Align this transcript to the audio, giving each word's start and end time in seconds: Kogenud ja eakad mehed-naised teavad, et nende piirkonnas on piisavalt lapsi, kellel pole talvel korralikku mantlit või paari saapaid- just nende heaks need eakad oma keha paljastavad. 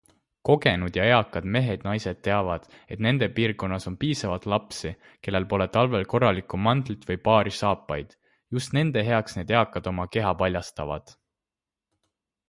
Kogenud 0.47 0.95
ja 0.99 1.03
eakad 1.07 1.47
mehed-naised 1.55 2.21
teavad, 2.27 2.63
et 2.95 3.03
nende 3.07 3.27
piirkonnas 3.35 3.85
on 3.91 3.97
piisavalt 4.05 4.47
lapsi, 4.55 4.93
kellel 5.27 5.45
pole 5.53 5.67
talvel 5.77 6.07
korralikku 6.15 6.61
mantlit 6.69 7.07
või 7.11 7.19
paari 7.29 7.53
saapaid- 7.61 8.17
just 8.59 8.77
nende 8.81 9.07
heaks 9.11 9.41
need 9.41 9.57
eakad 9.59 9.91
oma 9.95 10.09
keha 10.19 10.35
paljastavad. 10.43 11.15